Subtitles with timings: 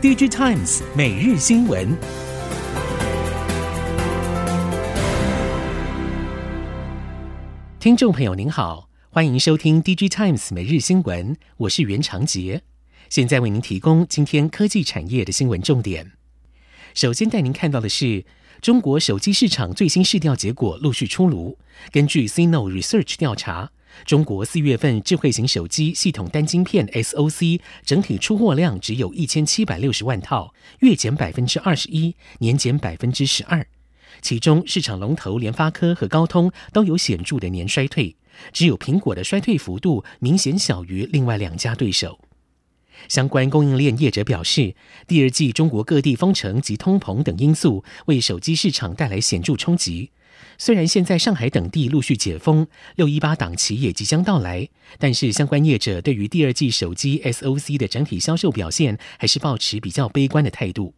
[0.00, 1.88] DG Times 每日新闻，
[7.80, 12.62] 听众朋友您好，欢迎收听 DG Times 每日新闻，我是袁长杰，
[13.08, 16.12] 现在为您提供今天科技产业的新闻重点。
[16.94, 18.24] 首先带您看到的是，
[18.62, 21.58] 中国手机市场最新市调结果陆续出炉，
[21.90, 23.72] 根据 CNO Research 调查。
[24.04, 33.66] 中国四月份智慧型手机系统单晶片 SoC 整体出货量只有一千七百六十万套，月减百分之二十一，年减百分之十二。
[34.20, 38.16] 其中，市场龙头联发科和高通都有显著的年衰退，
[38.52, 42.18] 只有苹果的衰退幅度明显小于另外两家对手。
[43.06, 44.74] 相关供应链业者表示，
[45.06, 50.10] 第二季中国各地封城及通膨等因素为手机市场带来显著冲击。
[50.56, 52.66] 虽然现在上海等地陆续解封，
[52.96, 60.94] 六一八档期也即将到来，但是相关业者对于第二季手机 SoC 的整体销售表现还是抱持比较悲观的态度。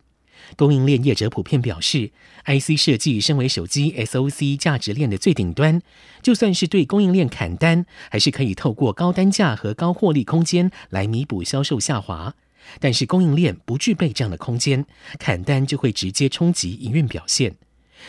[0.56, 2.10] 供应链业者普遍表示
[2.46, 5.80] ，IC 设计身为手机 SoC 价值链的最顶端，
[6.22, 12.34] 就算是对供应链砍单，还是可以透过高单价和高获利空间来弥补销售下滑。
[12.78, 14.86] 但是供应链不具备这样的空间，
[15.18, 17.56] 砍单就会直接冲击营运表现。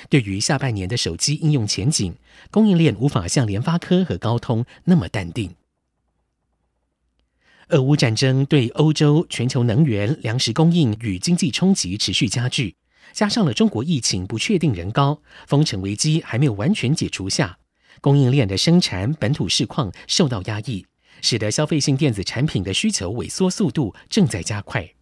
[0.10, 2.16] 对于下半年的手机应用前景，
[2.50, 5.56] 供应链无法像联发科和高通那么淡定。
[7.70, 12.76] 俄乌战争对欧洲、全球能源、粮食供应与经济冲击持续加剧，
[13.14, 17.58] 加上了中国疫情不确定仍高，封城危机还没有完全解除下，
[18.02, 20.86] 供应链的生产本土市况受到压抑，
[21.22, 24.94] 使得消费性电子产品的需求萎缩速度正在加快。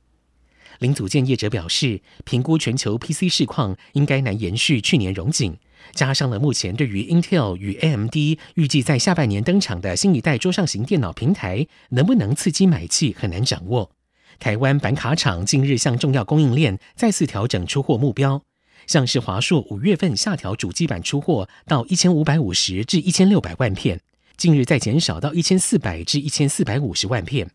[0.79, 5.57] 零组件业者表示，评估全球 PC 市况应该难延续去年荣景，
[5.93, 8.15] 加上了目前对于 Intel 与 AMD
[8.55, 13.91] 预计在下半年登场的新一代桌上型电脑平台能不能刺激买气很难掌握。
[14.39, 18.41] 台湾板卡厂近日向重要供应链再次调整出货目标，
[18.87, 23.99] 像是华硕五月份下调主机板出货到一千五百五十至一千六百万片，
[24.37, 27.51] 近日再减少到一千四百至一千四百五十万片。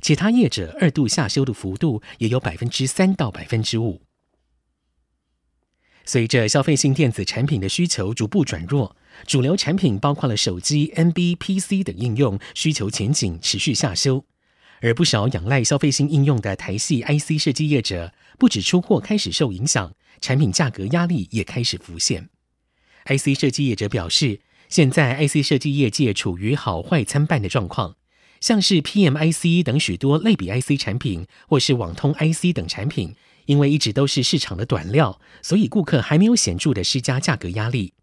[0.00, 4.02] 其他业者二度下修的幅度也有百分之三到百分之五。
[6.04, 14.24] 随着消费性电子产品的需求逐步转弱，主流产品包括了手机、NB、PC 等应用需求前景持续下修，
[14.80, 22.28] 而不少仰赖消费性应用的台系 IC 设计业者，不止出货开始受影响，产品价格压力也开始浮现。
[23.06, 27.96] IC 设计业者表示，现在 IC 设计业界处于好坏参半的状况。
[28.40, 33.14] 像是 PMIC 等许多类比 IC 产品，或是网通 IC 等产品，
[33.46, 37.94] 因为一直都是市场的短料，所以顾客还没有显著的施加价格压力。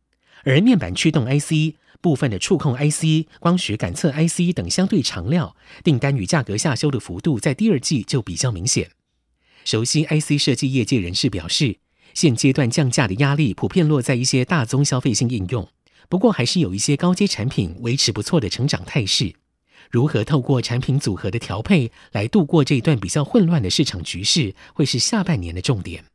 [0.44, 8.92] 而面板驱动 IC、部分的触控 IC、光学感测 IC 等相对长料，订单与价格下修的幅度在第二季就比较明显。
[9.64, 11.78] 熟悉 IC 设计业界人士表示，
[12.14, 15.70] 现阶段降价的压力普遍落在一些大宗消费性应用，
[16.10, 19.34] 不过还是有一些高阶产品维持不错的成长态势。
[19.94, 26.06] 如何透过产品组合的调配来度过这一段比较混乱的市场局势，会是下半年的重点。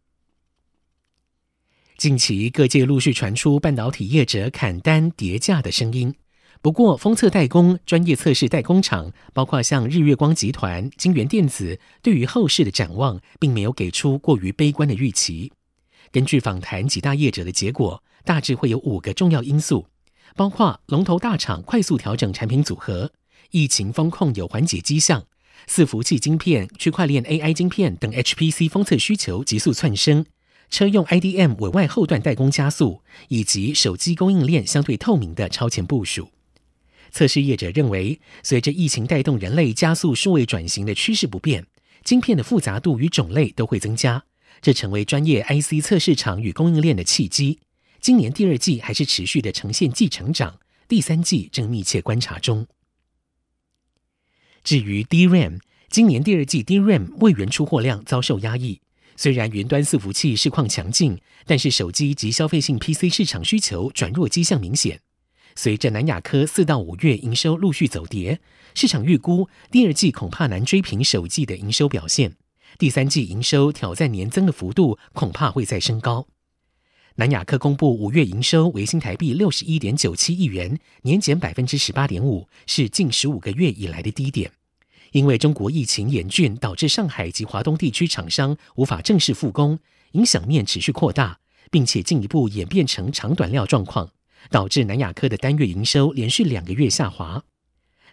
[1.96, 6.12] 近期各界陆续传出半导体业者砍单跌价的声音，
[6.60, 15.52] 不过封测代工、专业测试代工厂，包括像日月光集团、金源电子，对于后市的展望，并没有给出过于悲观的预期。
[16.10, 19.86] 根据访谈几大业者的结果，大致会有五个重要因素，
[20.34, 23.12] 包括龙头大厂快速调整产品组合。
[23.50, 25.24] 疫情封控有缓解迹象，
[25.66, 30.26] 伺服器晶片、区块链 AI 晶片等 HPC 封测需求急速窜升，
[30.68, 36.30] 车用 IDM 委外后段代工加速，以及手机供应链相对透明的超前部署。
[37.10, 41.64] 测试业者认为，随着疫情带动人类加速数位转型的趋势不变，
[42.04, 44.22] 晶片的复杂度与种类都会增加，
[44.60, 47.60] 这成为专业 IC 测试厂与供应链的契机。
[47.98, 52.66] 今年第二季还是持续的呈现季成长，第三季正密切观察中。
[54.64, 55.58] 至于 DRAM，
[55.88, 58.80] 今年第二季 DRAM 未元出货量遭受压抑。
[59.16, 65.00] 虽然云端伺服器市况强劲，但是手机及消费性 PC 市场需求转弱迹象明显。
[65.56, 68.40] 随着南亚科四到五月营收陆续走跌，
[68.74, 72.36] 市场预估第二季恐怕难追平首季的营收表现。
[72.78, 76.28] 第三季营收挑战年增的幅度恐怕会再升高。
[77.18, 84.48] 南亚科公布五月营收为新台币六十一点九七亿元，年减百分之十八点五，是近十五个月以来的低点。
[85.10, 89.76] 因为中国疫情严峻，导致上海及华东地区厂商无法正式复工，
[90.12, 91.36] 影响面持续扩大，
[91.72, 94.08] 并且进一步演变成长短料状况，
[94.48, 97.42] 导致南亚科的单月营收连续两个月下滑。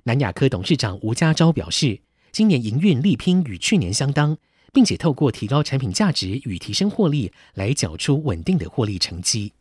[0.06, 2.00] 南亚科董事长吴家昭表示，
[2.32, 4.36] 今年营运力拼与去年相当，
[4.76, 9.54] 并且透过提高产品价值与提升获利来缴出稳定的获利成绩。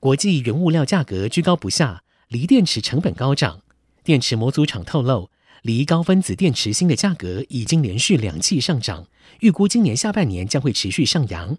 [0.00, 3.60] 国际原物料价格居高不下，锂电池成本高涨。
[4.02, 5.30] 电池模组厂透露，
[5.62, 9.06] 锂高分子电池芯的价格已经连续两季上涨，
[9.38, 11.56] 预估今年下半年将会持续上扬。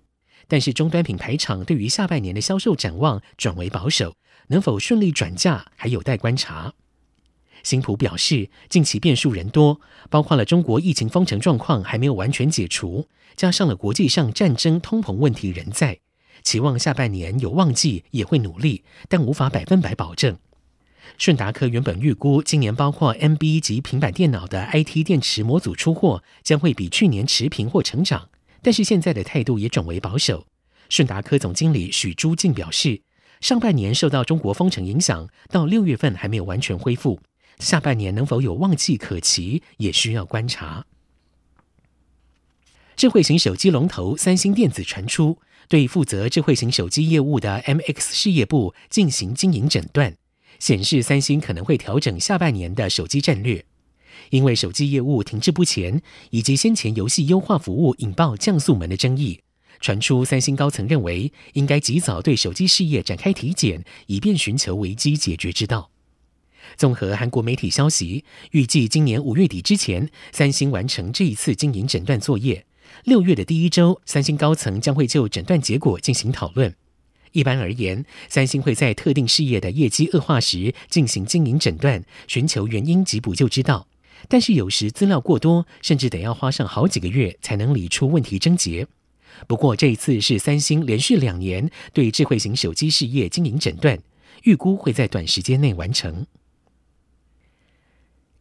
[0.50, 4.14] 但是终端品牌厂对于下半年的销售展望转为保守，
[4.48, 6.74] 能否顺利转嫁还有待观察。
[7.64, 9.80] 新普表示，近期变数人多，
[10.10, 16.00] 包括了中国疫情封城状况还没有完全解除，加上了国际上战争、通膨问题仍在。
[16.44, 20.38] 期望下半年有旺季，也会努力，但无法百分百保证。
[21.18, 28.30] 顺达科原本预估今年包括 M B 及平板电脑的 IT 电池模组出货将会比去年持平或成长，
[28.62, 30.46] 但是现在的态度也转为保守。
[30.90, 33.02] 顺达科总经理许朱进表示，
[33.40, 37.20] 上半年受到中国封城影响，到六月份还没有完全恢复，
[37.60, 40.86] 下半年能否有旺季可期，也需要观察。
[42.96, 50.16] 智慧型手机龙头三星电子传出，对负责智慧型手机业务的 MX 事业部进行经营诊断，
[50.60, 53.66] 显示三星可能会调整下半年的手机战略，
[54.30, 59.42] 因为手机业务停滞不前，以及先前游戏优化服务引爆降速门的争议，
[59.80, 65.90] 传出三星高层认为应该及早对手机事业展开体检，以便寻求危机解决之道。
[66.76, 72.66] 综合韩国媒体消息，预计今年五月底之前，三星完成这一次经营诊断作业。
[73.06, 76.74] 六月的第一周，三星高层将会就诊断结果进行讨论。
[77.32, 83.88] 一般而言，三星会在特定事业的业绩恶化时进行经营诊断，寻求原因及补救之道。
[84.30, 88.88] 但是有时资料过多，甚至得要花上好几个月才能理出问题症结。
[89.48, 93.98] 不过这一次是三星连续两年对智慧型手机事业经营诊断，
[94.44, 96.28] 预估会在短时间内完成。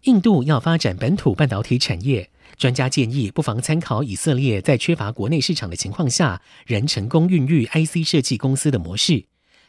[0.03, 2.29] 印度要发展本土半导体产业。
[2.59, 9.25] 专家建议，不妨参考以色列在缺乏国内市场的情况下，仍成功孕育 IC 设计公司的模式，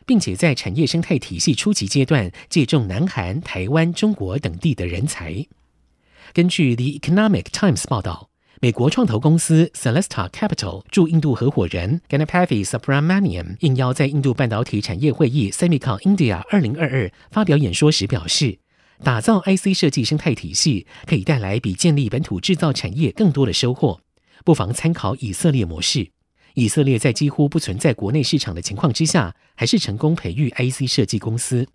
[0.08, 5.46] 并且在产业生态体系初级阶段借重南韩、台湾、中国等地的人才。
[6.34, 18.63] 根据《The Economic Times》报道，美国创投公司 Celesta Capital 驻印度合伙人 Ganapathy Subramaniam 应邀在印度半导体产业会议 Semicon India 二零二二发表演说时表示。
[19.02, 24.02] 打造 IC 设计生态体系，可以带来比建立本土制造产业更多的收获。
[24.46, 26.12] 不妨参考以色列模式。
[26.56, 31.68] 以色列在几乎不存在国内市场的情况之下，还是成功培育 IC 设计公司。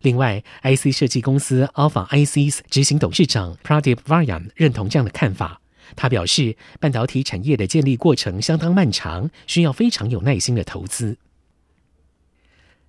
[0.00, 5.60] 另外，IC 设计公司 Alpha ICs 执行董事长 Pradeep Varyan 认同这样的看法。
[5.96, 11.16] 他表示，半导体产业的建立过程相当漫长，需要非常有耐心的投资。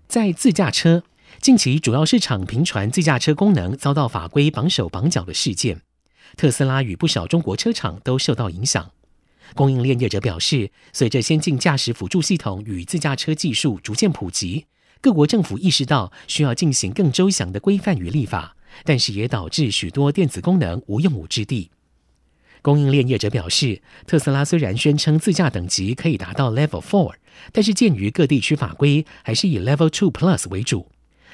[0.07, 1.04] 在自驾车。
[1.42, 5.82] 近期主要市场频传自驾车功能遭到法规绑手绑脚的事件，
[6.36, 8.92] 特斯拉与不少中国车厂都受到影响。
[9.56, 14.66] 供应链业者表示，随着先进驾驶辅助系统与自驾车技术逐渐普及，
[15.00, 21.72] 各国政府意识到需要进行更周详的规范与立法，但是也导致许多电子功能无用武之地。
[22.62, 27.14] 供应链业者表示，特斯拉虽然宣称自驾等级可以达到 Level Four，
[27.54, 30.92] 但是鉴于各地区法规，还是以 Level Two Plus 为主。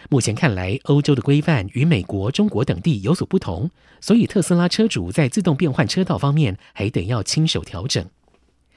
[0.09, 3.69] 目前看来，欧洲的规范与美国、中国等地有所不同，
[3.99, 8.05] 所以特斯拉车主在自动变换车道方面还得要亲手调整。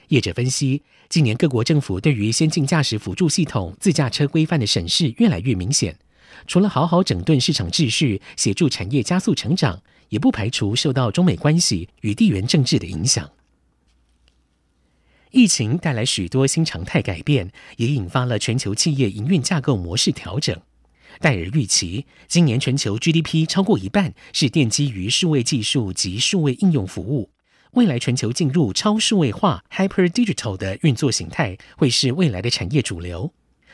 [0.09, 5.99] 业者分析，近年各国政府对于先进驾驶辅助系统自驾车规范的审视越来越明显，
[6.47, 13.31] 除了好好整顿市场秩序，协助产业加速成长，也不排除受到中美关系与地缘政治的影响。
[15.31, 20.59] 疫情带来许多新常态改变，也引发了全球企业营运架构模式调整。
[21.21, 27.31] 戴尔预期，今年全球 GDP 超过一半是奠基于数位技术及数位应用服务。
[27.73, 33.33] 未来全球进入超数位化 （Hyper Digital） 的运作形态，会是未来的产业主流。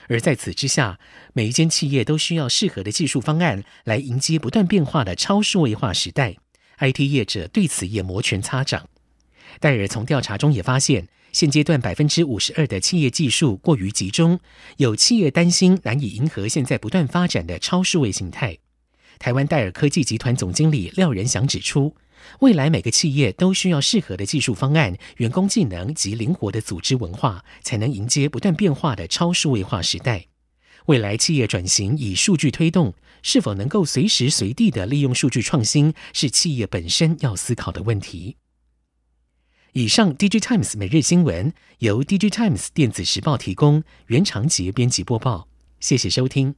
[0.08, 0.98] 而在此之下，
[1.32, 6.36] 每一间企业都需要适合的技术方案来迎接不断变化的超数位化时代。
[6.78, 8.88] IT 业者对此也摩拳擦掌。
[9.61, 14.38] 戴尔从调查中也发现，现阶段百分之五十二的企业技术过于集中，
[14.76, 18.58] 有企业担心难以迎合现在不断发展的超数位形态。
[19.18, 21.94] 台湾戴尔科技集团总经理廖仁祥指出，
[22.40, 30.26] 未来每个企业都需要适合的技术方案、员工技能及灵活的组织文化，才能迎接不断变化的超数位化时代。
[30.87, 32.92] 未来企业转型以数据推动，
[33.23, 38.37] 是否能够随时随地的利用数据创新，是企业本身要思考的问题。
[39.76, 45.48] 以上 D J Times 每日新闻由 D J Times 电子时报提供，原长杰编辑播报。
[45.80, 46.54] 谢谢收听。